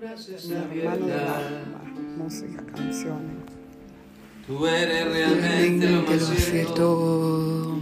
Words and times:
mi 0.00 0.80
hermano 0.80 1.06
del 1.06 1.20
alma, 1.20 1.82
música, 2.16 2.64
canciones. 2.74 3.36
Tú 4.46 4.66
eres 4.66 5.04
realmente 5.12 5.90
lo 5.90 6.02
más 6.02 6.22
cierto. 6.38 7.78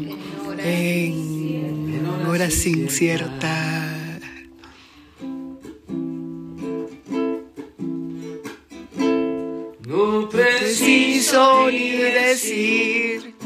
en 0.59 2.27
horas 2.27 2.67
inciertas. 2.67 4.21
No 9.87 10.29
preciso 10.29 11.71
ni 11.71 11.93
decir 11.93 13.37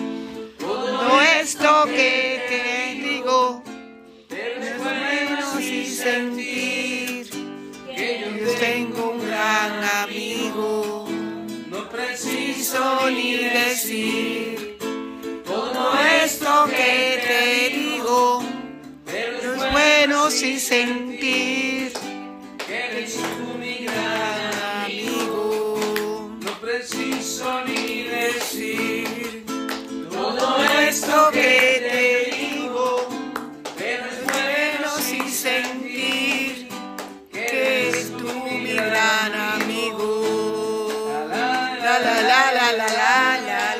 todo 0.59 1.20
esto 1.20 1.84
que 1.95 2.41
te 2.48 3.07
digo, 3.07 3.62
pero 4.30 4.62
es 4.62 4.79
bueno 4.79 5.61
sin 5.61 5.86
sentir 5.86 6.82
vernos 20.22 20.43
y 20.43 20.61
sentir 20.61 21.93
que 22.64 22.76
eres 22.76 23.17
tú 23.17 23.58
mi 23.58 23.86
gran 23.86 24.85
amigo. 24.85 26.31
No 26.40 26.53
preciso 26.61 27.64
ni 27.64 28.04
decir 28.04 29.45
todo 30.11 30.64
esto 30.81 31.31
que 31.32 31.81
te 31.90 32.36
digo. 32.36 33.08
Vernos, 33.77 34.27
vernos 34.27 35.12
y 35.12 35.28
sentir 35.28 36.69
que 37.33 37.89
eres 37.89 38.12
tú 38.17 38.28
mi 38.45 38.75
gran 38.75 39.34
amigo. 39.34 40.98
La 41.28 41.98
la 41.98 42.23
la 42.23 42.53
la 42.53 42.73
la 42.73 42.73
la 42.73 43.39
la. 43.47 43.72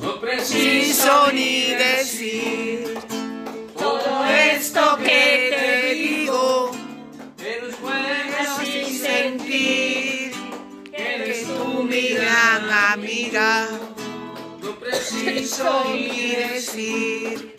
No 0.00 0.20
preciso 0.20 1.32
ni 1.32 1.70
decir 1.72 2.98
todo 3.78 4.26
esto 4.26 4.98
que 4.98 5.56
te 5.56 5.94
digo, 5.94 6.70
pero 7.38 7.68
es 7.68 7.76
pero 7.76 7.80
bueno 7.80 8.58
sin 8.62 8.98
sentir 8.98 10.32
que 10.92 11.14
eres 11.14 11.46
tú 11.46 11.82
mi 11.84 12.08
gran 12.08 12.70
amiga. 12.92 13.68
No 14.60 14.78
Preciso 14.78 15.84
ni 15.94 16.34
decir 16.36 17.56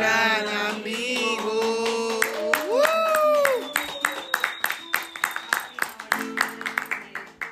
Yeah. 0.00 0.29